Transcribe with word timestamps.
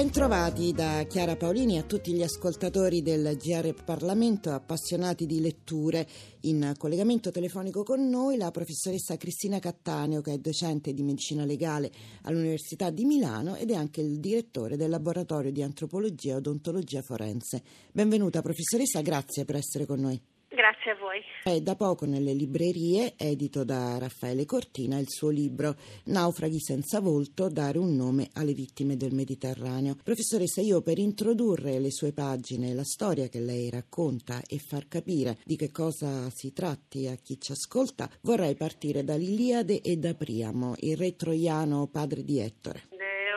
Bentrovati 0.00 0.72
da 0.72 1.04
Chiara 1.06 1.36
Paolini 1.36 1.76
a 1.76 1.82
tutti 1.82 2.14
gli 2.14 2.22
ascoltatori 2.22 3.02
del 3.02 3.36
GR 3.36 3.74
Parlamento 3.84 4.50
appassionati 4.50 5.26
di 5.26 5.42
letture. 5.42 6.08
In 6.44 6.72
collegamento 6.78 7.30
telefonico 7.30 7.82
con 7.82 8.08
noi 8.08 8.38
la 8.38 8.50
professoressa 8.50 9.18
Cristina 9.18 9.58
Cattaneo, 9.58 10.22
che 10.22 10.32
è 10.32 10.38
docente 10.38 10.94
di 10.94 11.02
medicina 11.02 11.44
legale 11.44 11.92
all'Università 12.22 12.88
di 12.88 13.04
Milano 13.04 13.56
ed 13.56 13.72
è 13.72 13.74
anche 13.74 14.00
il 14.00 14.20
direttore 14.20 14.78
del 14.78 14.88
laboratorio 14.88 15.52
di 15.52 15.62
antropologia 15.62 16.32
e 16.32 16.36
odontologia 16.36 17.02
forense. 17.02 17.62
Benvenuta 17.92 18.40
professoressa, 18.40 19.02
grazie 19.02 19.44
per 19.44 19.56
essere 19.56 19.84
con 19.84 20.00
noi. 20.00 20.18
Grazie 20.52 20.90
a 20.90 20.96
voi. 20.96 21.22
È 21.44 21.60
da 21.60 21.76
poco 21.76 22.06
nelle 22.06 22.32
librerie, 22.32 23.14
edito 23.16 23.62
da 23.62 23.98
Raffaele 23.98 24.44
Cortina, 24.44 24.98
il 24.98 25.08
suo 25.08 25.28
libro 25.28 25.76
Naufraghi 26.06 26.58
senza 26.58 26.98
volto, 26.98 27.48
dare 27.48 27.78
un 27.78 27.94
nome 27.94 28.30
alle 28.32 28.52
vittime 28.52 28.96
del 28.96 29.14
Mediterraneo. 29.14 29.94
Professoressa, 30.02 30.60
io 30.60 30.82
per 30.82 30.98
introdurre 30.98 31.78
le 31.78 31.92
sue 31.92 32.12
pagine, 32.12 32.74
la 32.74 32.82
storia 32.82 33.28
che 33.28 33.38
lei 33.38 33.70
racconta 33.70 34.42
e 34.44 34.58
far 34.58 34.88
capire 34.88 35.38
di 35.44 35.54
che 35.54 35.70
cosa 35.70 36.28
si 36.30 36.52
tratti 36.52 37.06
a 37.06 37.14
chi 37.14 37.38
ci 37.40 37.52
ascolta, 37.52 38.10
vorrei 38.22 38.56
partire 38.56 39.04
dall'Iliade 39.04 39.80
e 39.80 39.96
da 39.98 40.14
Priamo, 40.14 40.74
il 40.78 40.96
re 40.96 41.14
troiano 41.14 41.86
padre 41.86 42.24
di 42.24 42.40
Ettore 42.40 42.89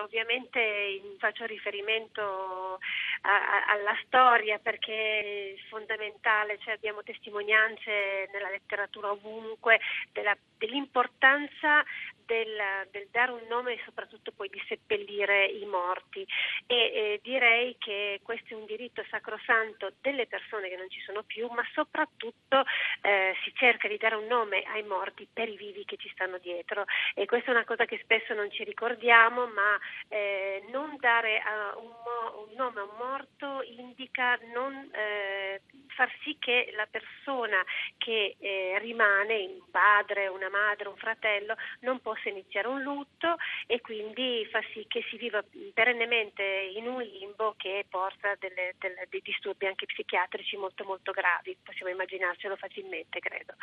ovviamente 0.04 1.02
faccio 1.18 1.46
riferimento 1.46 2.80
alla 3.22 3.98
storia 4.06 4.60
perché 4.60 5.54
è 5.54 5.68
fondamentale, 5.70 6.58
cioè 6.60 6.74
abbiamo 6.74 7.04
testimonianze 7.04 8.30
nella 8.32 8.50
letteratura 8.50 9.12
ovunque 9.12 9.80
della, 10.12 10.36
dell'importanza 10.58 11.84
del, 12.26 12.88
del, 12.92 13.08
dare 13.12 13.32
un 13.32 13.46
nome 13.48 13.74
e 13.74 13.82
soprattutto 13.86 14.32
poi 14.32 14.50
di 14.50 14.62
seppellire 14.68 15.46
i 15.46 15.66
morti. 15.66 16.26
E 16.68 16.76
eh, 16.76 17.20
direi 17.22 17.76
che 17.78 18.20
questo 18.24 18.54
è 18.54 18.58
un 18.58 18.66
diritto 18.66 19.04
sacrosanto 19.10 19.94
delle 20.02 20.28
persone 20.28 20.70
che 20.70 20.76
non 20.76 20.90
ci 20.90 21.02
sono 21.02 21.24
più 21.24 21.48
ma 21.48 21.64
soprattutto 21.74 22.64
eh, 23.02 23.36
si 23.44 23.54
cerca 23.56 23.88
di 23.88 23.98
dare 23.98 24.16
un 24.16 24.28
nome 24.28 24.64
ai 24.64 24.84
morti 24.84 25.28
per 25.32 25.50
i 25.50 25.58
vivi 25.58 25.86
che 25.86 25.98
ci 25.98 26.10
stanno 26.10 26.38
dietro. 26.38 26.86
E 27.14 27.26
questa 27.26 27.52
è 27.52 27.54
una 27.54 27.66
cosa 27.66 27.86
che 27.86 28.00
spesso 28.04 28.34
non 28.34 28.52
ci 28.52 28.64
ricordiamo 28.64 29.48
ma 29.48 29.78
eh, 30.08 30.64
non 30.72 30.98
dare 31.00 31.42
un, 31.78 31.88
mo- 31.88 32.46
un, 32.48 32.56
nome 32.56 32.80
a 32.80 32.84
un 32.84 32.98
morto 32.98 33.62
indica 33.62 34.38
non 34.54 34.90
eh, 34.94 35.62
far 35.96 36.12
sì 36.24 36.38
che 36.40 36.72
la 36.76 36.88
persona 36.90 37.64
che 37.98 38.36
eh, 38.40 38.80
rimane, 38.80 39.46
un 39.46 39.70
padre, 39.72 40.28
una 40.28 40.50
madre, 40.50 40.88
un 40.88 40.98
fratello, 40.98 41.56
non 41.82 42.00
possa 42.02 42.30
iniziare 42.30 42.68
un 42.68 42.82
lutto 42.82 43.36
e 43.68 43.82
quindi 43.82 44.48
fa 44.52 44.60
sì 44.74 44.86
che 44.88 45.04
si 45.10 45.18
viva 45.18 45.44
perennemente 45.74 46.44
in 46.76 46.88
un 46.88 47.02
limbo 47.02 47.56
che 47.58 47.86
porta 47.90 48.36
delle, 48.40 48.76
delle, 48.80 49.08
dei 49.10 49.22
disturbi 49.24 49.66
anche 49.66 49.86
psichiatrici 49.86 50.58
molto 50.58 50.84
molto 50.84 51.12
gravi. 51.12 51.56
Possiamo 51.64 51.92
immaginarcelo 51.92 52.56
facilmente, 52.56 53.20
credo. 53.20 53.54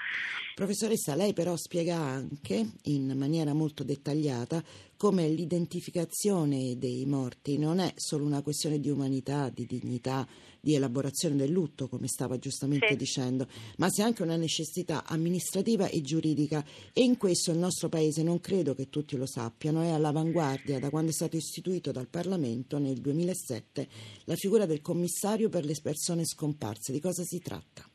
Professoressa, 0.55 1.15
lei 1.15 1.33
però 1.33 1.57
spiega 1.57 1.97
anche 1.97 2.63
in 2.85 3.17
maniera 3.17 3.53
molto 3.53 3.85
dettagliata 3.85 4.63
come 5.01 5.27
l'identificazione 5.29 6.77
dei 6.77 7.07
morti 7.07 7.57
non 7.57 7.79
è 7.79 7.91
solo 7.97 8.27
una 8.27 8.43
questione 8.43 8.79
di 8.79 8.91
umanità, 8.91 9.49
di 9.49 9.65
dignità, 9.65 10.27
di 10.61 10.75
elaborazione 10.75 11.37
del 11.37 11.51
lutto, 11.51 11.89
come 11.89 12.07
stava 12.07 12.39
giustamente 12.39 12.89
sì. 12.91 12.97
dicendo, 12.97 13.49
ma 13.79 13.89
sia 13.91 14.05
anche 14.05 14.23
una 14.23 14.37
necessità 14.37 15.05
amministrativa 15.05 15.89
e 15.89 16.01
giuridica 16.03 16.65
e 16.93 17.03
in 17.03 17.17
questo 17.17 17.51
il 17.51 17.59
nostro 17.59 17.89
Paese, 17.89 18.23
non 18.23 18.41
credo 18.41 18.75
che 18.75 18.89
tutti 18.89 19.17
lo 19.17 19.27
sappiano, 19.27 19.83
è 19.83 19.89
all'avanguardia 19.89 20.79
da 20.79 20.91
quando 20.91 21.11
è 21.11 21.15
stato 21.15 21.37
istituito 21.37 21.93
dal 21.93 22.09
Parlamento 22.09 22.79
nel 22.79 23.01
2007 23.01 23.89
la 24.25 24.37
figura 24.37 24.67
del 24.67 24.81
commissario 24.81 25.49
per 25.49 25.65
le 25.65 25.77
persone 25.83 26.25
scomparse. 26.25 26.93
Di 26.93 27.01
cosa 27.01 27.23
si 27.25 27.41
tratta? 27.41 27.90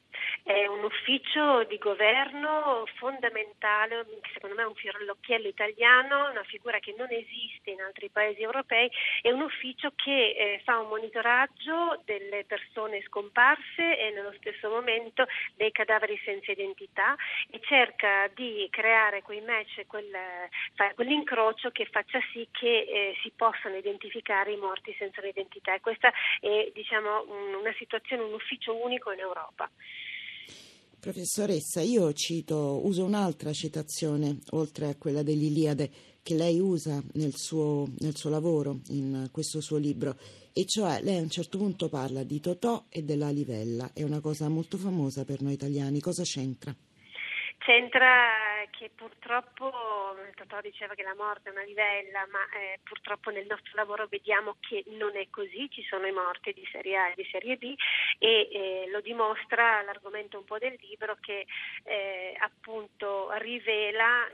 È 0.48 0.68
un 0.68 0.84
ufficio 0.84 1.64
di 1.64 1.80
governo 1.80 2.86
fondamentale, 2.98 4.06
secondo 4.32 4.56
me 4.56 4.62
è 4.62 4.68
un 4.68 4.76
fiore 4.76 5.00
all'occhiello 5.00 5.48
italiano, 5.48 6.30
una 6.30 6.44
figura 6.44 6.78
che 6.78 6.94
non 6.96 7.08
esiste 7.10 7.72
in 7.72 7.82
altri 7.82 8.10
paesi 8.10 8.44
europei, 8.44 8.88
è 9.24 9.32
un 9.32 9.42
ufficio 9.42 9.94
che 9.96 10.36
eh, 10.38 10.62
fa 10.64 10.78
un 10.78 10.90
monitoraggio 10.90 12.00
delle 12.06 12.46
persone 12.46 13.02
scomparse 13.08 13.98
e 13.98 14.12
nello 14.12 14.36
stesso 14.38 14.70
momento 14.70 15.26
dei 15.56 15.72
cadaveri 15.72 16.16
senza 16.24 16.52
identità 16.52 17.16
e 17.50 17.60
cerca 17.62 18.30
di 18.36 18.68
creare 18.70 19.24
quei 19.24 19.42
match, 19.42 19.88
quel, 19.88 20.16
quell'incrocio 20.94 21.72
che 21.72 21.88
faccia 21.88 22.20
sì 22.32 22.48
che 22.52 22.86
eh, 22.88 23.18
si 23.24 23.32
possano 23.36 23.78
identificare 23.78 24.52
i 24.52 24.58
morti 24.58 24.94
senza 25.00 25.22
un'identità 25.22 25.74
e 25.74 25.82
questa 25.82 26.14
è 26.40 26.70
diciamo, 26.72 27.26
una 27.58 27.74
situazione, 27.80 28.22
un 28.22 28.34
ufficio 28.34 28.76
unico 28.76 29.12
in 29.12 29.22
Europa. 29.22 29.68
Professoressa, 31.06 31.82
io 31.82 32.12
cito, 32.14 32.82
uso 32.84 33.06
un'altra 33.06 33.54
citazione, 33.54 34.40
oltre 34.54 34.88
a 34.88 34.96
quella 34.96 35.22
dell'Iliade, 35.22 35.92
che 36.24 36.34
lei 36.34 36.60
usa 36.60 37.00
nel 37.14 37.36
suo, 37.36 37.88
nel 38.00 38.16
suo 38.16 38.32
lavoro, 38.32 38.80
in 38.90 39.30
questo 39.32 39.62
suo 39.62 39.78
libro, 39.78 40.18
e 40.52 40.66
cioè 40.66 41.04
lei 41.04 41.20
a 41.20 41.22
un 41.22 41.30
certo 41.30 41.60
punto 41.60 41.90
parla 41.90 42.24
di 42.24 42.40
Totò 42.40 42.86
e 42.90 43.04
della 43.04 43.30
livella, 43.30 43.92
è 43.94 44.02
una 44.02 44.20
cosa 44.20 44.50
molto 44.50 44.78
famosa 44.78 45.26
per 45.26 45.44
noi 45.44 45.54
italiani, 45.54 46.00
cosa 46.00 46.24
c'entra? 46.24 46.76
C'entra 47.60 48.45
che 48.78 48.92
purtroppo, 48.94 49.72
Totò 50.36 50.60
diceva 50.62 50.94
che 50.96 51.04
la 51.04 51.16
morte 51.16 51.50
è 51.50 51.52
una 51.52 51.64
livella, 51.64 52.28
ma 52.30 52.40
eh, 52.58 52.80
purtroppo 52.84 53.30
nel 53.32 53.46
nostro 53.46 53.72
lavoro 53.76 54.08
vediamo 54.08 54.58
che 54.60 54.84
non 54.88 55.16
è 55.16 55.28
così, 55.30 55.70
ci 55.70 55.84
sono 55.84 56.06
i 56.06 56.12
morti 56.12 56.52
di 56.54 56.68
serie 56.72 56.98
A 56.98 57.10
e 57.10 57.16
di 57.16 57.28
serie 57.32 57.58
B 57.58 57.74
e 58.20 58.50
eh, 58.52 58.90
lo 58.92 59.02
dimostra 59.02 59.82
l'argomento 59.84 60.38
un 60.38 60.46
po' 60.46 60.58
del 60.58 60.78
libro 60.82 61.18
che 61.20 61.46
eh, 61.84 62.36
appunto 62.40 63.32
rivela 63.38 64.30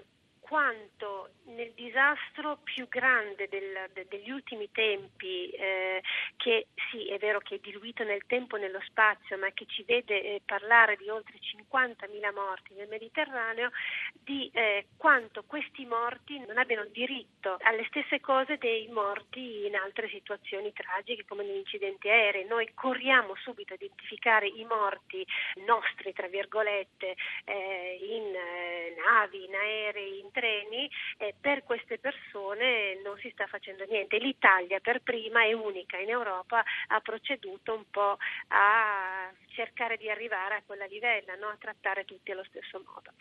quanto 0.52 1.30
nel 1.46 1.72
disastro 1.76 2.58
più 2.62 2.90
grande 2.90 3.48
del, 3.48 3.90
de, 3.94 4.06
degli 4.10 4.32
ultimi 4.32 4.70
tempi, 4.70 5.50
eh, 5.52 6.04
che 6.36 6.68
sì 6.92 7.08
è 7.08 7.18
vero 7.20 7.40
che 7.40 7.56
è 7.56 7.60
diluito 7.60 8.04
nel 8.04 8.26
tempo 8.28 8.58
e 8.58 8.60
nello 8.60 8.82
spazio, 8.84 9.38
ma 9.38 9.50
che 9.52 9.66
ci 9.66 9.84
vede 9.84 10.22
eh, 10.22 10.42
parlare 10.46 10.98
di 10.98 11.08
oltre 11.08 11.38
50.000 11.40 12.34
morti 12.34 12.74
nel 12.74 12.90
Mediterraneo, 12.90 13.72
di 14.12 14.52
eh, 14.54 14.88
quanto 14.98 15.46
questi 15.48 15.86
morti 15.86 16.38
non 16.40 16.58
abbiano 16.58 16.86
diritto 16.92 17.56
alle 17.62 17.86
stesse 17.88 18.20
cose 18.20 18.58
dei 18.58 18.90
morti 18.90 19.66
in 19.66 19.76
altre 19.78 20.10
situazioni 20.10 20.74
tragiche 20.74 21.24
come 21.26 21.46
negli 21.46 21.60
incidenti 21.60 22.10
aerei. 22.10 22.44
Noi 22.44 22.70
corriamo 22.74 23.36
subito 23.38 23.72
a 23.72 23.78
identificare 23.78 24.48
i 24.48 24.66
morti 24.66 25.26
nostri, 25.66 26.12
tra 26.12 26.28
virgolette, 26.28 27.16
eh, 27.46 28.00
in 28.02 28.36
eh, 28.36 28.96
navi, 29.02 29.46
in 29.46 29.56
aerei, 29.56 30.20
in 30.20 30.30
treni, 30.42 30.90
eh, 31.20 31.36
per 31.40 31.64
queste 31.64 32.00
persone 32.00 33.00
non 33.04 33.16
si 33.20 33.30
sta 33.30 33.46
facendo 33.46 33.86
niente. 33.86 34.18
L'Italia 34.18 34.80
per 34.80 35.02
prima 35.02 35.46
e 35.46 35.54
unica 35.54 35.98
in 35.98 36.10
Europa 36.10 36.64
ha 36.88 37.00
proceduto 37.00 37.76
un 37.76 37.86
po' 37.92 38.18
a 38.48 39.32
cercare 39.54 39.98
di 39.98 40.10
arrivare 40.10 40.56
a 40.56 40.64
quella 40.66 40.86
livella, 40.86 41.36
no? 41.36 41.48
a 41.48 41.58
trattare 41.60 42.06
tutti 42.06 42.32
allo 42.32 42.46
stesso 42.50 42.82
modo. 42.84 43.12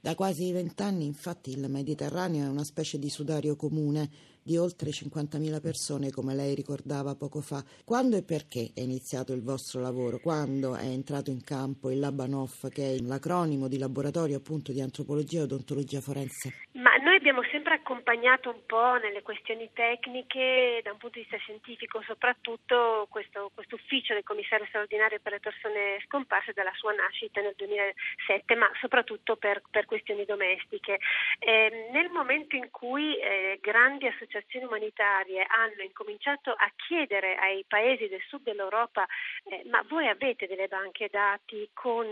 Da 0.00 0.14
quasi 0.14 0.52
vent'anni, 0.52 1.04
infatti, 1.04 1.50
il 1.50 1.68
Mediterraneo 1.68 2.46
è 2.46 2.48
una 2.48 2.64
specie 2.64 2.98
di 2.98 3.10
sudario 3.10 3.56
comune 3.56 4.33
di 4.44 4.58
oltre 4.58 4.90
50.000 4.90 5.60
persone, 5.60 6.10
come 6.10 6.34
lei 6.34 6.54
ricordava 6.54 7.14
poco 7.14 7.40
fa. 7.40 7.64
Quando 7.82 8.16
e 8.16 8.22
perché 8.22 8.70
è 8.74 8.80
iniziato 8.80 9.32
il 9.32 9.42
vostro 9.42 9.80
lavoro? 9.80 10.18
Quando 10.18 10.74
è 10.74 10.84
entrato 10.84 11.30
in 11.30 11.42
campo 11.42 11.90
il 11.90 11.98
Labanoff, 11.98 12.68
che 12.68 12.94
è 12.94 12.98
l'acronimo 12.98 13.68
di 13.68 13.78
laboratorio 13.78 14.36
appunto 14.36 14.70
di 14.70 14.82
antropologia 14.82 15.38
e 15.40 15.42
odontologia 15.42 16.02
forense? 16.02 16.52
Ma 16.72 16.93
abbiamo 17.24 17.48
sempre 17.50 17.72
accompagnato 17.72 18.50
un 18.50 18.66
po' 18.66 18.98
nelle 19.00 19.22
questioni 19.22 19.70
tecniche, 19.72 20.80
da 20.84 20.92
un 20.92 20.98
punto 20.98 21.16
di 21.16 21.22
vista 21.22 21.38
scientifico 21.38 22.02
soprattutto, 22.02 23.06
questo, 23.08 23.50
ufficio 23.70 24.12
del 24.12 24.24
commissario 24.24 24.66
straordinario 24.66 25.18
per 25.22 25.32
le 25.32 25.40
persone 25.40 26.02
scomparse 26.04 26.52
dalla 26.52 26.72
sua 26.74 26.92
nascita 26.92 27.40
nel 27.40 27.54
2007, 27.56 28.54
ma 28.56 28.70
soprattutto 28.78 29.36
per, 29.36 29.62
per 29.70 29.86
questioni 29.86 30.26
domestiche. 30.26 30.98
Eh, 31.38 31.88
nel 31.92 32.10
momento 32.10 32.56
in 32.56 32.70
cui 32.70 33.16
eh, 33.16 33.58
grandi 33.62 34.06
associazioni 34.06 34.66
umanitarie 34.66 35.46
hanno 35.48 35.80
incominciato 35.80 36.50
a 36.50 36.70
chiedere 36.76 37.36
ai 37.36 37.64
paesi 37.66 38.06
del 38.06 38.22
sud 38.28 38.42
dell'Europa 38.42 39.06
eh, 39.44 39.62
ma 39.70 39.82
voi 39.88 40.08
avete 40.08 40.46
delle 40.46 40.68
banche 40.68 41.08
dati 41.10 41.70
con 41.72 42.06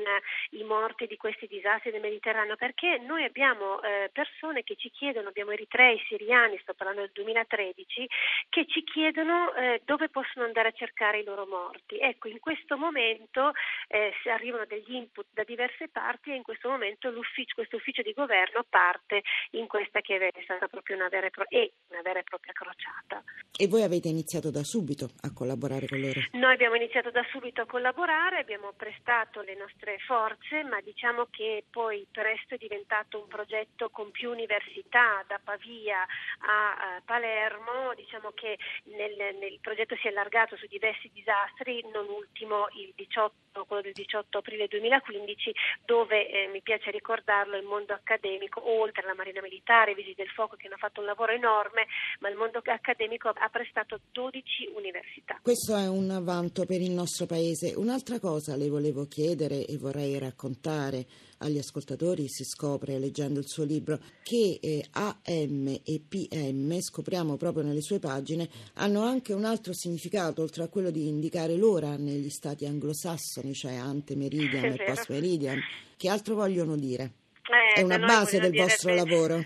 i 0.53 0.65
morti 0.65 1.07
di 1.07 1.19
questi 1.19 1.47
disastri 1.47 1.91
del 1.91 2.01
Mediterraneo? 2.01 2.57
Perché 2.57 2.97
noi 2.97 3.25
abbiamo 3.25 3.83
eh, 3.83 4.09
persone 4.11 4.63
che 4.63 4.77
ci 4.77 4.89
chiedono 4.89 5.01
chiedono, 5.03 5.31
abbiamo 5.31 5.51
eritrei, 5.51 6.01
siriani, 6.07 6.61
sto 6.63 6.75
parlando 6.75 7.01
del 7.01 7.11
2013, 7.13 8.07
che 8.49 8.67
ci 8.69 8.85
chiedono 8.85 9.53
eh, 9.55 9.83
dove 9.85 10.09
possono 10.09 10.45
andare 10.45 10.69
a 10.69 10.73
cercare 10.73 11.19
i 11.19 11.25
loro 11.25 11.45
morti. 11.45 11.99
Ecco, 11.99 12.29
in 12.29 12.39
questo 12.39 12.77
momento 12.77 13.51
eh, 13.89 14.13
arrivano 14.31 14.65
degli 14.65 14.95
input 14.95 15.27
da 15.33 15.43
diverse 15.43 15.89
parti 15.89 16.31
e 16.31 16.37
in 16.37 16.45
questo 16.45 16.69
momento 16.69 17.11
questo 17.53 17.77
ufficio 17.77 18.03
di 18.03 18.13
governo 18.13 18.65
parte 18.69 19.23
in 19.53 19.67
questa 19.67 20.01
che 20.01 20.29
è 20.29 20.43
stata 20.45 20.69
proprio 20.69 20.95
una 20.95 21.09
vera, 21.09 21.27
e 21.27 21.31
pro- 21.31 21.47
una 21.89 22.03
vera 22.03 22.21
e 22.21 22.23
propria 22.23 22.53
crociata. 22.53 23.25
E 23.59 23.67
voi 23.67 23.83
avete 23.83 24.09
iniziato 24.09 24.51
da 24.51 24.63
subito 24.63 25.11
a 25.23 25.33
collaborare 25.33 25.87
con 25.87 26.01
loro? 26.01 26.21
Noi 26.33 26.55
abbiamo 26.55 26.77
iniziato 26.77 27.11
da 27.11 27.25
subito 27.31 27.63
a 27.63 27.67
collaborare, 27.67 28.39
abbiamo 28.39 28.73
prestato 28.73 29.41
le 29.43 29.57
nostre 29.57 29.99
forze, 30.07 30.63
ma 30.63 30.81
diciamo 30.81 31.27
che 31.31 31.65
poi 31.71 32.07
presto 32.11 32.55
è 32.55 32.59
diventato 32.59 33.21
un 33.21 33.27
progetto 33.29 33.91
con 33.91 34.11
più 34.11 34.31
università, 34.31 34.92
da 35.27 35.41
Pavia 35.43 36.03
a, 36.03 36.97
a 36.97 37.03
Palermo, 37.05 37.95
diciamo 37.97 38.31
che 38.35 38.59
nel, 38.85 39.37
nel, 39.39 39.59
progetto 39.61 39.97
si 39.97 40.07
è 40.07 40.11
allargato 40.11 40.57
su 40.57 40.67
diversi 40.67 41.11
disastri, 41.13 41.85
non 41.93 42.09
ultimo 42.09 42.69
il 42.77 42.93
18, 42.95 43.65
quello 43.65 43.83
del 43.83 43.93
18 43.93 44.39
aprile 44.39 44.67
2015, 44.69 45.53
dove 45.85 46.29
eh, 46.29 46.49
mi 46.49 46.61
piace 46.61 46.91
ricordarlo 46.91 47.57
il 47.57 47.65
mondo 47.65 47.95
accademico, 47.95 48.61
oltre 48.69 49.03
alla 49.03 49.15
Marina 49.15 49.41
Militare, 49.41 49.93
i 49.93 49.95
Vigili 49.95 50.15
del 50.15 50.29
Fuoco 50.29 50.57
che 50.57 50.67
hanno 50.67 50.77
fatto 50.77 51.01
un 51.01 51.07
lavoro 51.07 51.33
enorme, 51.33 51.87
ma 52.21 52.29
il 52.29 52.37
mondo 52.37 52.61
accademico 52.63 53.29
ha 53.29 53.49
prestato 53.49 54.01
12 54.13 54.73
università. 54.77 55.39
Questo 55.41 55.77
è 55.77 55.89
un 55.89 56.21
vanto 56.23 56.67
per 56.67 56.81
il 56.81 56.91
nostro 56.91 57.27
paese. 57.27 57.73
Un'altra 57.77 58.19
cosa 58.19 58.57
le 58.57 58.69
volevo 58.69 59.07
chiedere 59.07 59.65
e 59.65 59.79
vorrei 59.79 60.19
raccontare 60.19 61.07
agli 61.43 61.59
ascoltatori, 61.59 62.29
si 62.29 62.45
scopre 62.45 62.99
leggendo 62.99 63.41
il 63.41 63.47
suo 63.47 63.65
libro, 63.65 63.99
che 64.23 64.59
eh, 64.63 64.85
AM 64.93 65.81
e 65.85 66.01
PM, 66.07 66.81
scopriamo 66.81 67.37
proprio 67.37 67.65
nelle 67.65 67.83
sue 67.83 67.99
pagine, 67.99 68.49
hanno 68.75 69.03
anche 69.03 69.33
un 69.33 69.45
altro 69.45 69.73
significato, 69.75 70.43
oltre 70.43 70.63
a 70.63 70.69
quello 70.69 70.91
di 70.91 71.09
indicare 71.09 71.57
l'ora 71.57 71.97
negli 71.97 72.31
stati 72.31 72.65
anglosassoni, 72.65 73.53
cioè 73.53 73.75
ante 73.75 74.17
meridian 74.17 74.65
e 74.65 74.85
post 74.85 75.11
meridian. 75.11 75.59
Che 75.97 76.09
altro 76.09 76.35
vogliono 76.35 76.77
dire? 76.77 77.13
Eh, 77.75 77.81
è 77.81 77.83
una 77.83 77.99
base 77.99 78.39
del 78.39 78.53
vostro 78.53 78.95
lavoro? 78.95 79.45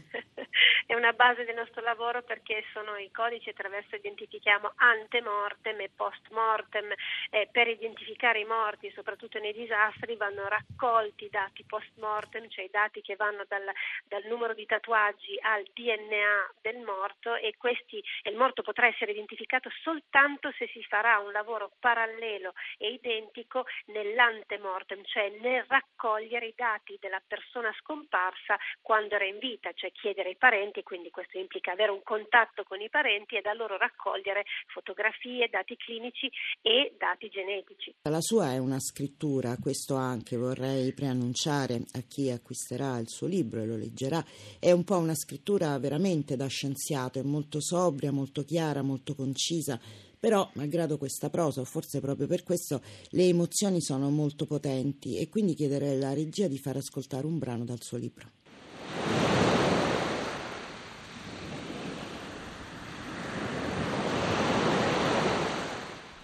Una 1.07 1.15
base 1.15 1.45
del 1.45 1.55
nostro 1.55 1.83
lavoro 1.83 2.23
perché 2.23 2.65
sono 2.73 2.97
i 2.97 3.13
codici 3.13 3.51
attraverso 3.51 3.95
identifichiamo 3.95 4.73
ante 4.77 5.23
mortem 5.23 5.81
e 5.81 5.91
post 5.95 6.29
mortem. 6.31 6.93
Eh, 7.31 7.49
per 7.53 7.69
identificare 7.69 8.41
i 8.41 8.45
morti, 8.45 8.91
soprattutto 8.91 9.39
nei 9.39 9.53
disastri, 9.53 10.17
vanno 10.17 10.49
raccolti 10.49 11.27
i 11.27 11.31
dati 11.31 11.65
post 11.65 11.93
mortem, 11.99 12.49
cioè 12.49 12.65
i 12.65 12.71
dati 12.71 13.03
che 13.03 13.15
vanno 13.15 13.45
dal, 13.47 13.63
dal 14.09 14.25
numero 14.25 14.53
di 14.53 14.67
tatuaggi 14.67 15.39
al 15.43 15.63
DNA 15.73 16.55
del 16.61 16.79
morto 16.79 17.37
e 17.37 17.55
questi, 17.57 18.03
il 18.25 18.35
morto 18.35 18.63
potrà 18.63 18.89
essere 18.89 19.13
identificato 19.13 19.71
soltanto 19.83 20.51
se 20.59 20.67
si 20.73 20.83
farà 20.83 21.19
un 21.19 21.31
lavoro 21.31 21.71
parallelo 21.79 22.53
e 22.79 22.91
identico 22.91 23.65
nell'antemortem, 23.87 25.05
cioè 25.05 25.31
nel 25.41 25.65
raccogliere 25.69 26.47
i 26.47 26.55
dati 26.57 26.97
della 27.01 27.23
persona 27.25 27.73
scomparsa 27.79 28.59
quando 28.83 29.15
era 29.15 29.25
in 29.25 29.39
vita, 29.39 29.73
cioè 29.73 29.93
chiedere 29.93 30.31
ai 30.31 30.37
parenti 30.37 30.55
parenti, 30.57 30.83
quindi 30.83 30.96
questo 31.11 31.39
implica 31.39 31.73
avere 31.73 31.91
un 31.91 32.03
contatto 32.03 32.65
con 32.65 32.81
i 32.81 32.89
parenti 32.89 33.37
e 33.37 33.41
da 33.41 33.53
loro 33.53 33.77
raccogliere 33.77 34.45
fotografie, 34.67 35.49
dati 35.49 35.77
clinici 35.77 36.31
e 36.63 36.95
dati 36.99 37.29
genetici. 37.29 37.95
La 38.03 38.21
sua 38.21 38.53
è 38.53 38.59
una 38.59 38.81
scrittura, 38.81 39.57
questo 39.61 39.95
anche 39.95 40.37
vorrei 40.37 40.93
preannunciare 40.93 41.83
a 41.93 42.01
chi 42.07 42.31
acquisterà 42.31 42.99
il 42.99 43.09
suo 43.09 43.27
libro 43.27 43.61
e 43.61 43.67
lo 43.67 43.77
leggerà, 43.77 44.25
è 44.59 44.73
un 44.73 44.85
po' 44.85 44.99
una 44.99 45.15
scrittura 45.15 45.79
veramente 45.79 46.37
da 46.37 46.47
scienziato, 46.47 47.19
è 47.19 47.23
molto 47.23 47.61
sobria, 47.61 48.13
molto 48.13 48.45
chiara, 48.45 48.83
molto 48.83 49.15
concisa. 49.15 49.81
Però, 50.19 50.51
malgrado 50.55 50.97
questa 50.99 51.29
prosa, 51.29 51.61
o 51.61 51.65
forse 51.65 52.01
proprio 52.01 52.27
per 52.27 52.43
questo, 52.43 52.81
le 53.11 53.25
emozioni 53.25 53.81
sono 53.81 54.11
molto 54.11 54.47
potenti 54.47 55.19
e 55.19 55.29
quindi 55.29 55.55
chiederei 55.55 55.97
alla 55.97 56.15
regia 56.15 56.49
di 56.49 56.59
far 56.59 56.77
ascoltare 56.77 57.27
un 57.27 57.39
brano 57.39 57.65
dal 57.65 57.83
suo 57.83 57.99
libro. 57.99 58.31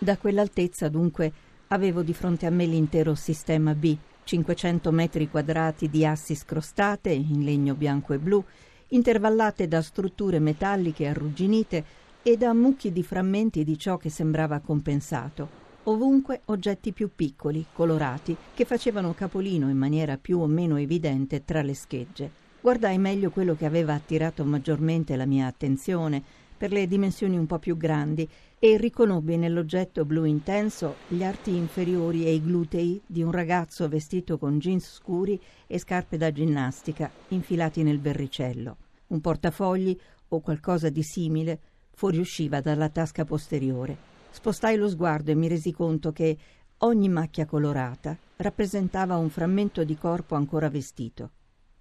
Da 0.03 0.17
quell'altezza, 0.17 0.89
dunque, 0.89 1.33
avevo 1.69 2.03
di 2.03 2.13
fronte 2.13 2.47
a 2.47 2.51
me 2.51 2.67
l'intero 2.67 3.15
sistema 3.15 3.73
B, 3.73 3.97
500 4.25 4.91
metri 4.91 5.31
quadrati 5.31 5.89
di 5.89 6.05
assi 6.05 6.35
scrostate 6.35 7.11
in 7.11 7.45
legno 7.45 7.77
bianco 7.77 8.13
e 8.13 8.19
blu, 8.19 8.43
intervallate 8.89 9.69
da 9.69 9.81
strutture 9.81 10.41
metalliche 10.41 11.07
arrugginite 11.07 11.85
e 12.21 12.37
da 12.37 12.53
mucchi 12.53 12.91
di 12.91 13.05
frammenti 13.05 13.63
di 13.63 13.79
ciò 13.79 13.97
che 13.97 14.11
sembrava 14.11 14.59
compensato. 14.59 15.61
Ovunque 15.85 16.41
oggetti 16.47 16.91
più 16.91 17.11
piccoli, 17.15 17.67
colorati, 17.73 18.37
che 18.55 18.65
facevano 18.65 19.15
capolino 19.15 19.71
in 19.71 19.79
maniera 19.79 20.17
più 20.17 20.41
o 20.41 20.49
meno 20.49 20.79
evidente 20.79 21.45
tra 21.45 21.63
le 21.63 21.75
schegge. 21.75 22.29
Guardai 22.61 22.99
meglio 22.99 23.31
quello 23.31 23.55
che 23.55 23.67
aveva 23.67 23.95
attirato 23.95 24.45
maggiormente 24.45 25.15
la 25.15 25.27
mia 25.27 25.47
attenzione, 25.47 26.21
per 26.63 26.71
le 26.73 26.87
dimensioni 26.87 27.37
un 27.37 27.47
po' 27.47 27.59
più 27.59 27.77
grandi 27.77 28.29
e 28.65 28.77
riconobbi 28.77 29.37
nell'oggetto 29.37 30.05
blu 30.05 30.23
intenso 30.23 30.95
gli 31.09 31.25
arti 31.25 31.53
inferiori 31.53 32.25
e 32.25 32.35
i 32.35 32.41
glutei 32.41 33.03
di 33.05 33.21
un 33.21 33.33
ragazzo 33.33 33.89
vestito 33.89 34.39
con 34.39 34.61
jeans 34.61 34.89
scuri 34.89 35.41
e 35.67 35.81
scarpe 35.81 36.17
da 36.17 36.31
ginnastica 36.31 37.11
infilati 37.31 37.83
nel 37.83 37.99
berricello. 37.99 38.77
Un 39.09 39.21
portafogli 39.21 39.99
o 40.29 40.41
qualcosa 40.41 40.91
di 40.91 41.03
simile 41.03 41.59
fuoriusciva 41.91 42.61
dalla 42.61 42.89
tasca 42.89 43.25
posteriore. 43.25 43.97
Spostai 44.31 44.77
lo 44.77 44.89
sguardo 44.89 45.33
e 45.33 45.35
mi 45.35 45.49
resi 45.49 45.73
conto 45.73 46.13
che 46.13 46.39
ogni 46.79 47.09
macchia 47.09 47.47
colorata 47.47 48.17
rappresentava 48.37 49.17
un 49.17 49.29
frammento 49.29 49.83
di 49.83 49.97
corpo 49.97 50.37
ancora 50.37 50.71
vestito 50.71 51.33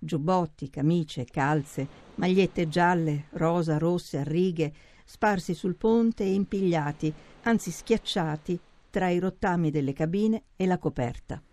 giubbotti, 0.04 0.72
camicie, 0.72 1.26
calze, 1.26 1.88
magliette 2.16 2.68
gialle, 2.68 3.26
rosa, 3.34 3.78
rosse, 3.78 4.18
a 4.18 4.24
righe, 4.24 4.74
sparsi 5.12 5.54
sul 5.54 5.76
ponte 5.76 6.24
e 6.24 6.32
impigliati, 6.32 7.14
anzi 7.44 7.70
schiacciati, 7.70 8.58
tra 8.90 9.10
i 9.10 9.20
rottami 9.20 9.70
delle 9.70 9.92
cabine 9.92 10.44
e 10.56 10.66
la 10.66 10.78
coperta. 10.78 11.44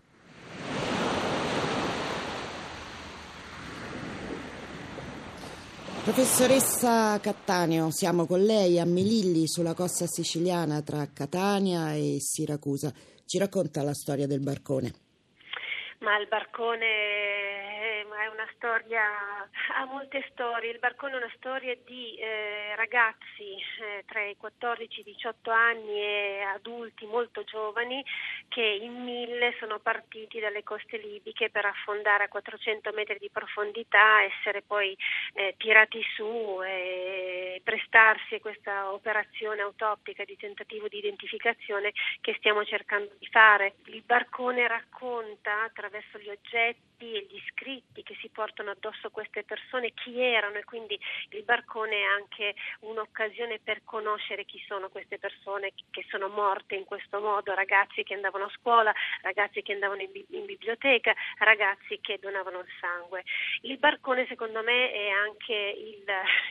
Professoressa 6.05 7.19
Cattaneo, 7.19 7.91
siamo 7.91 8.27
con 8.27 8.45
lei 8.45 8.79
a 8.79 8.85
Melilli 8.85 9.49
sulla 9.49 9.75
costa 9.75 10.07
siciliana 10.07 10.81
tra 10.83 11.09
Catania 11.13 11.95
e 11.95 12.19
Siracusa. 12.21 12.93
Ci 13.27 13.39
racconta 13.39 13.83
la 13.83 13.93
storia 13.93 14.29
del 14.29 14.41
barcone. 14.41 14.93
Ma 15.99 16.17
il 16.17 16.29
barcone 16.29 17.48
è 18.23 18.27
una 18.27 18.49
storia, 18.55 19.03
ha 19.77 19.85
molte 19.85 20.27
storie. 20.33 20.71
Il 20.71 20.79
barcone 20.79 21.15
è 21.15 21.17
una 21.17 21.33
storia 21.37 21.77
di 21.85 22.17
eh, 22.17 22.75
ragazzi 22.77 23.57
eh, 23.81 24.05
tra 24.07 24.23
i 24.25 24.37
14 24.37 24.99
e 24.99 25.01
i 25.01 25.13
18 25.15 25.51
anni 25.51 26.01
e 26.01 26.41
adulti 26.55 27.07
molto 27.07 27.45
giovani 27.45 28.05
che 28.49 28.63
in 28.63 29.03
mille 29.03 29.55
sono 29.59 29.79
partiti 29.79 30.41
dalle 30.41 30.63
coste 30.63 30.97
libiche 30.97 31.51
per 31.51 31.67
affondare 31.67 32.25
a 32.25 32.29
400 32.29 32.93
metri 32.93 33.19
di 33.19 33.31
profondità, 33.31 34.23
essere 34.23 34.63
poi 34.63 34.97
eh, 35.35 35.55
tirati 35.57 36.03
su 36.15 36.61
e 36.65 37.61
prestarsi 37.63 38.35
a 38.35 38.41
questa 38.41 38.93
operazione 38.93 39.63
autoptica 39.63 40.25
di 40.25 40.37
tentativo 40.37 40.89
di 40.89 40.99
identificazione 40.99 41.93
che 42.21 42.35
stiamo 42.39 42.65
cercando 42.65 43.15
di 43.19 43.27
fare. 43.27 43.77
Il 43.87 44.03
barcone 44.03 44.67
racconta 44.67 45.63
attraverso 45.63 46.19
gli 46.19 46.29
oggetti 46.29 46.98
e 47.07 47.27
gli 47.31 47.41
scritti 47.51 48.03
che 48.03 48.17
si 48.21 48.29
portano 48.29 48.71
addosso 48.71 49.11
queste 49.11 49.45
persone 49.45 49.93
chi 49.95 50.21
erano 50.21 50.57
e 50.59 50.65
quindi 50.65 50.99
il 51.31 51.45
barcone 51.45 52.01
è 52.01 52.05
anche 52.05 52.55
un'occasione 52.81 53.61
per 53.61 53.83
conoscere 53.85 54.45
chi 54.45 54.63
sono 54.67 54.89
queste 54.89 55.19
persone 55.19 55.73
che 55.91 56.05
sono 56.09 56.29
morte 56.29 56.75
in 56.75 56.85
questo 56.85 57.21
modo, 57.21 57.55
ragazzi 57.55 58.03
che 58.03 58.15
andavano 58.15 58.45
a 58.47 58.53
scuola, 58.59 58.93
ragazzi 59.23 59.63
che 59.63 59.73
andavano 59.73 60.03
in, 60.03 60.11
in 60.31 60.45
biblioteca, 60.45 61.15
ragazzi 61.39 62.01
che 62.01 62.19
donavano 62.21 62.61
il 62.61 62.73
sangue. 62.81 63.25
Il 63.63 63.79
barcone 63.79 64.27
secondo 64.27 64.63
me 64.63 64.91
è 64.91 65.09
anche 65.09 65.55
il, 65.55 66.05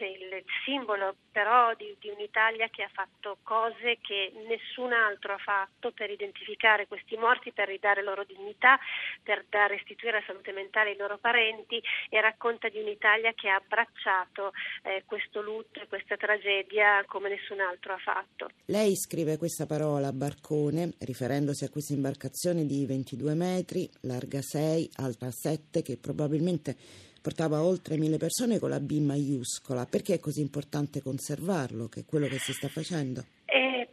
il 0.07 0.43
simbolo 0.63 1.15
però 1.31 1.73
di, 1.75 1.95
di 1.99 2.09
un'Italia 2.09 2.69
che 2.69 2.83
ha 2.83 2.89
fatto 2.91 3.37
cose 3.43 3.99
che 4.01 4.31
nessun 4.47 4.93
altro 4.93 5.33
ha 5.33 5.37
fatto 5.37 5.91
per 5.91 6.09
identificare 6.09 6.87
questi 6.87 7.17
morti, 7.17 7.51
per 7.51 7.67
ridare 7.67 8.01
loro 8.01 8.23
dignità, 8.23 8.79
per 9.23 9.45
restituire 9.49 10.19
la 10.19 10.25
salute 10.37 10.51
mentale 10.51 10.91
ai 10.91 10.97
loro 10.97 11.17
parenti 11.17 11.81
e 12.09 12.21
racconta 12.21 12.69
di 12.69 12.79
un'Italia 12.79 13.33
che 13.33 13.49
ha 13.49 13.55
abbracciato 13.55 14.51
eh, 14.83 15.03
questo 15.05 15.41
lutto 15.41 15.81
e 15.81 15.87
questa 15.87 16.15
tragedia 16.15 17.03
come 17.07 17.29
nessun 17.29 17.59
altro 17.59 17.93
ha 17.93 17.97
fatto. 17.97 18.49
Lei 18.65 18.95
scrive 18.95 19.37
questa 19.37 19.65
parola 19.65 20.11
barcone 20.13 20.93
riferendosi 20.99 21.63
a 21.63 21.69
questa 21.69 21.93
imbarcazione 21.93 22.65
di 22.65 22.85
22 22.85 23.33
metri, 23.33 23.89
larga 24.01 24.41
6, 24.41 24.91
alta 24.97 25.31
7 25.31 25.81
che 25.81 25.97
probabilmente 25.97 26.75
portava 27.21 27.61
oltre 27.61 27.97
mille 27.97 28.17
persone 28.17 28.59
con 28.59 28.69
la 28.69 28.79
B 28.79 28.99
maiuscola. 28.99 29.85
Perché 29.85 30.15
è 30.15 30.19
così 30.19 30.41
importante 30.41 31.01
conservarlo, 31.01 31.87
che 31.87 32.01
è 32.01 32.05
quello 32.05 32.27
che 32.27 32.37
si 32.37 32.53
sta 32.53 32.69
facendo? 32.69 33.23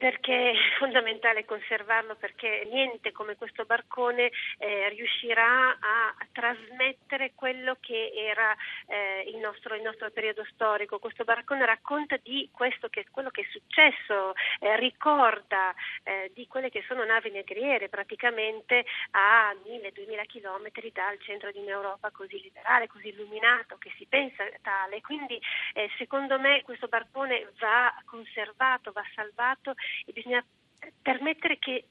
perché 0.05 0.51
è 0.51 0.53
fondamentale 0.85 1.47
conservarlo 1.47 2.14
perché 2.17 2.69
niente 2.71 3.11
come 3.11 3.37
questo 3.37 3.64
barcone 3.64 4.31
eh, 4.59 4.91
riuscirà 4.91 5.71
a 5.71 6.14
trasmettere 6.31 7.33
quello 7.35 7.79
che 7.81 8.12
era 8.14 8.55
eh, 8.87 9.25
il, 9.29 9.38
nostro, 9.38 9.75
il, 9.75 9.81
nostro, 9.81 10.11
periodo 10.11 10.45
storico. 10.53 10.99
Questo 10.99 11.25
barcone 11.25 11.64
racconta 11.64 12.19
di 12.23 12.50
che, 12.91 13.07
quello 13.11 13.31
che 13.31 13.41
è 13.41 13.47
successo, 13.50 14.35
eh, 14.61 14.76
ricorda 14.76 15.75
eh, 16.03 16.31
di 16.35 16.47
quelle 16.47 16.69
che 16.69 16.85
sono 16.87 17.03
navi 17.03 17.31
negriere 17.31 17.88
praticamente 17.88 18.85
a 19.12 19.55
1000-2000 19.64 20.26
chilometri 20.26 20.93
dal 20.93 21.19
centro 21.21 21.50
di 21.50 21.61
un'Europa 21.61 22.11
così 22.11 22.38
liberale, 22.43 22.88
così 22.88 23.09
illuminato, 23.09 23.79
che 23.79 23.91
si 23.97 24.05
pensa 24.05 24.45
tale. 24.61 25.00
Quindi 25.00 25.41
eh, 25.73 25.91
secondo 25.97 26.38
me 26.38 26.61
questo 26.61 26.88
barcone 26.88 27.53
va 27.59 27.95
conservato, 28.05 28.93
va 28.93 29.03
salvato 29.14 29.73
e 30.05 30.12
bisogna 30.12 30.45
permettere 31.03 31.59
che 31.59 31.87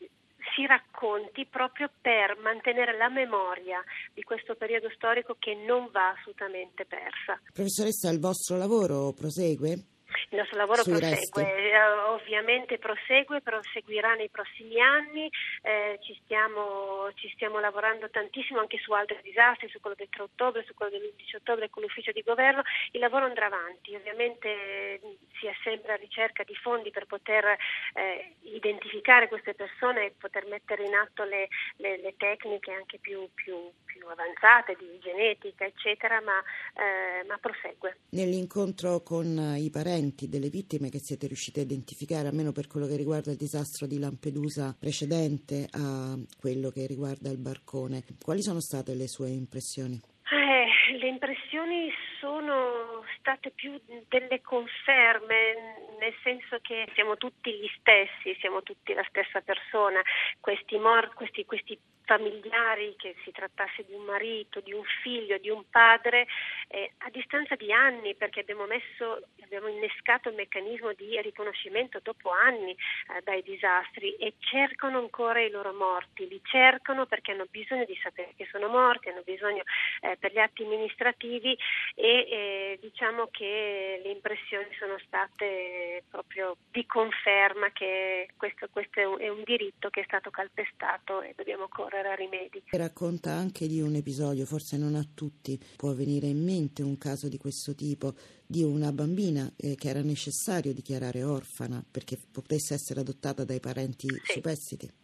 si 0.55 0.65
racconti 0.65 1.45
proprio 1.45 1.89
per 2.01 2.37
mantenere 2.41 2.97
la 2.97 3.09
memoria 3.09 3.83
di 4.13 4.23
questo 4.23 4.55
periodo 4.55 4.89
storico 4.93 5.35
che 5.39 5.55
non 5.55 5.89
va 5.91 6.09
assolutamente 6.09 6.85
persa. 6.85 7.39
Professoressa, 7.53 8.09
il 8.09 8.19
vostro 8.19 8.57
lavoro 8.57 9.13
prosegue? 9.13 9.92
Il 10.33 10.39
nostro 10.39 10.57
lavoro 10.57 10.81
prosegue, 10.81 11.45
eh, 11.45 11.79
ovviamente 12.09 12.79
prosegue, 12.79 13.41
proseguirà 13.41 14.15
nei 14.15 14.29
prossimi 14.29 14.81
anni, 14.81 15.29
eh, 15.61 15.99
ci, 16.01 16.19
stiamo, 16.23 17.11
ci, 17.13 17.29
stiamo, 17.35 17.59
lavorando 17.59 18.09
tantissimo 18.09 18.59
anche 18.59 18.79
su 18.79 18.93
altri 18.93 19.19
disastri, 19.21 19.69
su 19.69 19.79
quello 19.79 19.95
del 19.95 20.09
3 20.09 20.23
ottobre, 20.23 20.63
su 20.65 20.73
quello 20.73 20.91
dell'11 20.97 21.35
ottobre 21.35 21.69
con 21.69 21.83
l'ufficio 21.83 22.11
di 22.11 22.23
governo, 22.25 22.63
il 22.93 22.99
lavoro 22.99 23.25
andrà 23.25 23.45
avanti, 23.45 23.93
ovviamente 23.93 24.99
si 25.39 25.45
è 25.45 25.53
sempre 25.63 25.93
a 25.93 25.97
ricerca 25.97 26.43
di 26.43 26.55
fondi 26.55 26.89
per 26.89 27.05
poter 27.05 27.45
eh, 27.93 28.35
identificare 28.41 29.27
queste 29.27 29.53
persone 29.53 30.05
e 30.05 30.13
poter 30.17 30.47
mettere 30.47 30.83
in 30.83 30.95
atto 30.95 31.25
le, 31.25 31.47
le, 31.77 32.01
le 32.01 32.15
tecniche 32.17 32.71
anche 32.71 32.97
più, 32.97 33.29
più, 33.35 33.69
più, 33.85 34.07
avanzate 34.07 34.75
di 34.79 34.97
genetica, 34.99 35.65
eccetera, 35.65 36.21
ma, 36.21 36.39
eh, 36.73 37.23
ma 37.27 37.37
prosegue. 37.37 37.97
Nell'incontro 38.09 39.01
con 39.01 39.55
i 39.57 39.69
parenti, 39.69 40.22
parenti 40.23 40.29
delle 40.29 40.49
vittime 40.49 40.89
che 40.89 40.99
siete 40.99 41.27
riusciti 41.27 41.59
a 41.59 41.63
identificare, 41.63 42.27
almeno 42.27 42.51
per 42.51 42.67
quello 42.67 42.87
che 42.87 42.95
riguarda 42.95 43.31
il 43.31 43.37
disastro 43.37 43.87
di 43.87 43.99
Lampedusa 43.99 44.75
precedente 44.79 45.67
a 45.71 46.17
quello 46.39 46.69
che 46.69 46.85
riguarda 46.87 47.29
il 47.29 47.37
barcone. 47.37 48.03
Quali 48.21 48.41
sono 48.41 48.59
state 48.59 48.95
le 48.95 49.07
sue 49.07 49.29
impressioni? 49.29 49.99
Eh, 50.31 50.97
le 50.97 51.07
impressioni 51.07 51.91
sono 52.19 53.03
state 53.17 53.51
più 53.51 53.79
delle 54.07 54.41
conferme, 54.41 55.97
nel 55.99 56.13
senso 56.23 56.57
che 56.61 56.87
siamo 56.93 57.17
tutti 57.17 57.51
gli 57.51 57.69
stessi, 57.79 58.35
siamo 58.39 58.63
tutti 58.63 58.93
la 58.93 59.05
stessa 59.09 59.41
persona. 59.41 60.01
Questi, 60.39 60.77
mor- 60.77 61.13
questi, 61.13 61.45
questi 61.45 61.77
familiari, 62.05 62.95
che 62.97 63.15
si 63.23 63.31
trattasse 63.31 63.83
di 63.85 63.93
un 63.93 64.03
marito, 64.03 64.59
di 64.59 64.73
un 64.73 64.83
figlio, 65.01 65.37
di 65.37 65.49
un 65.49 65.63
padre, 65.69 66.27
eh, 66.67 66.91
a 66.99 67.09
distanza 67.09 67.55
di 67.55 67.71
anni, 67.71 68.15
perché 68.15 68.41
abbiamo, 68.41 68.65
messo, 68.65 69.27
abbiamo 69.53 69.67
innescato 69.67 70.29
il 70.29 70.35
meccanismo 70.35 70.93
di 70.93 71.21
riconoscimento 71.21 71.99
dopo 72.01 72.31
anni 72.31 72.71
eh, 72.71 73.21
dai 73.23 73.43
disastri 73.43 74.15
e 74.15 74.33
cercano 74.39 74.97
ancora 74.97 75.41
i 75.41 75.51
loro 75.51 75.73
morti, 75.73 76.27
li 76.27 76.41
cercano 76.43 77.05
perché 77.05 77.31
hanno 77.31 77.45
bisogno 77.51 77.85
di 77.85 77.97
sapere 78.01 78.33
che 78.35 78.47
sono 78.49 78.67
morti, 78.67 79.09
hanno 79.09 79.21
bisogno 79.23 79.61
eh, 80.03 80.17
per 80.19 80.33
gli 80.33 80.39
atti 80.39 80.63
amministrativi 80.63 81.57
e 81.95 82.07
eh, 82.07 82.79
diciamo 82.81 83.29
che 83.31 84.01
le 84.03 84.11
impressioni 84.11 84.67
sono 84.77 84.99
state 85.05 86.03
proprio 86.09 86.57
di 86.71 86.85
conferma 86.85 87.71
che 87.71 88.27
questo, 88.35 88.67
questo 88.71 88.99
è, 88.99 89.05
un, 89.05 89.19
è 89.19 89.29
un 89.29 89.43
diritto 89.43 89.89
che 89.89 90.01
è 90.01 90.05
stato 90.05 90.29
calpestato 90.29 91.21
e 91.21 91.33
dobbiamo 91.35 91.67
correre 91.69 91.93
correre 91.93 92.15
rimedi. 92.15 92.63
Racconta 92.71 93.31
anche 93.31 93.67
di 93.67 93.81
un 93.81 93.95
episodio, 93.95 94.45
forse 94.45 94.77
non 94.77 94.95
a 94.95 95.05
tutti 95.13 95.59
può 95.75 95.93
venire 95.93 96.27
in 96.27 96.43
mente 96.43 96.81
un 96.81 96.97
caso 96.97 97.27
di 97.27 97.37
questo 97.37 97.75
tipo, 97.75 98.15
di 98.45 98.63
una 98.63 98.91
bambina 98.91 99.51
eh, 99.55 99.75
che 99.75 99.89
era 99.89 100.01
necessario 100.01 100.73
dichiarare 100.73 101.23
orfana 101.23 101.83
perché 101.89 102.17
potesse 102.31 102.73
essere 102.73 103.01
adottata 103.01 103.43
dai 103.43 103.59
parenti 103.59 104.07
sì. 104.07 104.33
superstiti. 104.33 105.02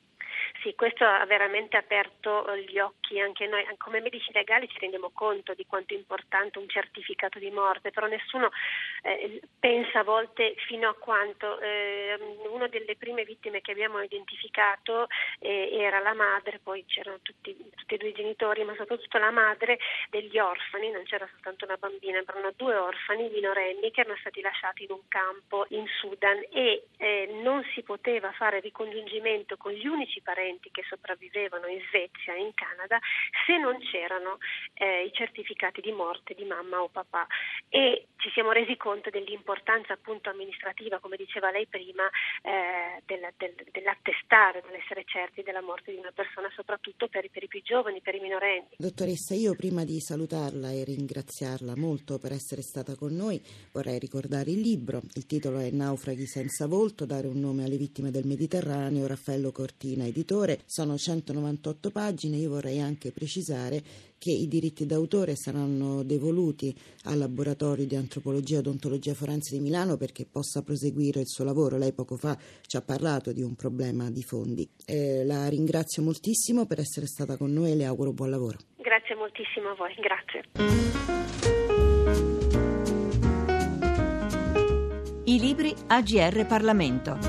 Sì, 0.61 0.75
questo 0.75 1.05
ha 1.05 1.25
veramente 1.25 1.77
aperto 1.77 2.45
gli 2.57 2.79
occhi 2.79 3.17
anche 3.17 3.47
noi. 3.47 3.65
Come 3.77 4.01
medici 4.01 4.29
legali 4.33 4.67
ci 4.67 4.77
rendiamo 4.79 5.09
conto 5.13 5.53
di 5.53 5.65
quanto 5.65 5.93
è 5.93 5.97
importante 5.97 6.59
un 6.59 6.67
certificato 6.67 7.39
di 7.39 7.49
morte, 7.49 7.91
però 7.91 8.07
nessuno 8.07 8.49
eh, 9.03 9.39
pensa 9.57 9.99
a 9.99 10.03
volte 10.03 10.55
fino 10.67 10.89
a 10.89 10.95
quanto. 10.95 11.59
Eh, 11.61 12.17
una 12.49 12.67
delle 12.67 12.97
prime 12.97 13.23
vittime 13.23 13.61
che 13.61 13.71
abbiamo 13.71 14.01
identificato 14.01 15.07
eh, 15.39 15.69
era 15.71 15.99
la 15.99 16.13
madre, 16.13 16.59
poi 16.59 16.83
c'erano 16.85 17.19
tutti, 17.21 17.55
tutti, 17.75 17.93
e 17.93 17.97
due 17.97 18.09
i 18.09 18.13
genitori, 18.13 18.63
ma 18.65 18.75
soprattutto 18.75 19.17
la 19.17 19.31
madre 19.31 19.79
degli 20.09 20.37
orfani, 20.39 20.91
non 20.91 21.03
c'era 21.03 21.27
soltanto 21.31 21.63
una 21.63 21.77
bambina, 21.77 22.17
erano 22.19 22.51
due 22.57 22.75
orfani 22.75 23.29
minorenni 23.29 23.91
che 23.91 24.01
erano 24.01 24.17
stati 24.19 24.41
lasciati 24.41 24.83
in 24.83 24.91
un 24.91 25.07
campo 25.07 25.65
in 25.69 25.85
Sudan 25.99 26.43
e 26.51 26.83
eh, 26.97 27.39
non 27.43 27.63
si 27.73 27.81
poteva 27.81 28.31
fare 28.33 28.59
ricongiungimento 28.59 29.55
con 29.55 29.71
gli 29.71 29.87
unici 29.87 30.19
parenti 30.21 30.47
parenti 30.49 30.69
che 30.71 30.83
sopravvivevano 30.89 31.67
in 31.67 31.79
Svezia 31.89 32.33
e 32.33 32.41
in 32.41 32.53
Canada 32.53 32.99
se 33.45 33.57
non 33.57 33.77
c'erano 33.79 34.39
eh, 34.73 35.05
i 35.05 35.11
certificati 35.13 35.81
di 35.81 35.91
morte 35.91 36.33
di 36.33 36.43
mamma 36.43 36.81
o 36.81 36.89
papà 36.89 37.27
e 37.69 38.07
ci 38.17 38.29
siamo 38.31 38.51
resi 38.51 38.75
conto 38.75 39.09
dell'importanza 39.09 39.93
appunto 39.93 40.29
amministrativa, 40.29 40.99
come 40.99 41.15
diceva 41.15 41.51
lei 41.51 41.67
prima, 41.67 42.03
eh, 42.41 43.01
del, 43.05 43.31
del, 43.37 43.55
dell'attestare, 43.71 44.61
dell'essere 44.65 45.03
certi 45.05 45.41
della 45.43 45.61
morte 45.61 45.91
di 45.91 45.97
una 45.97 46.11
persona, 46.11 46.49
soprattutto 46.53 47.07
per, 47.07 47.29
per 47.29 47.43
i 47.43 47.47
più 47.47 47.61
giovani, 47.61 48.01
per 48.01 48.15
i 48.15 48.19
minorenni. 48.19 48.75
Dottoressa, 48.77 49.35
io 49.35 49.55
prima 49.55 49.85
di 49.85 49.99
salutarla 50.01 50.71
e 50.71 50.83
ringraziarla 50.83 51.77
molto 51.77 52.19
per 52.19 52.33
essere 52.33 52.61
stata 52.61 52.95
con 52.95 53.15
noi, 53.15 53.39
vorrei 53.71 53.99
ricordare 53.99 54.51
il 54.51 54.59
libro. 54.59 54.99
Il 55.13 55.25
titolo 55.25 55.59
è 55.59 55.69
Naufraghi 55.69 56.25
senza 56.25 56.67
volto, 56.67 57.05
dare 57.05 57.27
un 57.27 57.39
nome 57.39 57.63
alle 57.63 57.77
vittime 57.77 58.11
del 58.11 58.25
Mediterraneo, 58.25 59.07
Raffaello 59.07 59.51
Cortina, 59.51 60.05
editore 60.05 60.38
d'autore, 60.39 60.59
sono 60.65 60.97
198 60.97 61.91
pagine, 61.91 62.37
io 62.37 62.49
vorrei 62.49 62.79
anche 62.79 63.11
precisare 63.11 63.81
che 64.17 64.31
i 64.31 64.47
diritti 64.47 64.85
d'autore 64.85 65.35
saranno 65.35 66.03
devoluti 66.03 66.75
al 67.05 67.17
laboratorio 67.17 67.85
di 67.85 67.95
antropologia 67.95 68.55
e 68.55 68.59
odontologia 68.59 69.13
forense 69.13 69.55
di 69.55 69.61
Milano 69.61 69.97
perché 69.97 70.25
possa 70.25 70.61
proseguire 70.61 71.21
il 71.21 71.27
suo 71.27 71.43
lavoro. 71.45 71.77
Lei 71.77 71.93
poco 71.93 72.17
fa 72.17 72.37
ci 72.65 72.77
ha 72.77 72.81
parlato 72.81 73.31
di 73.31 73.41
un 73.41 73.55
problema 73.55 74.09
di 74.09 74.23
fondi. 74.23 74.67
Eh, 74.85 75.23
la 75.25 75.47
ringrazio 75.47 76.03
moltissimo 76.03 76.65
per 76.65 76.79
essere 76.79 77.05
stata 77.05 77.37
con 77.37 77.51
noi 77.51 77.71
e 77.71 77.75
le 77.75 77.85
auguro 77.85 78.11
buon 78.11 78.29
lavoro. 78.29 78.57
Grazie 78.77 79.15
moltissimo 79.15 79.69
a 79.69 79.75
voi, 79.75 79.93
grazie. 79.95 80.43
I 85.25 85.39
libri 85.39 85.73
AGR 85.87 86.45
Parlamento. 86.47 87.28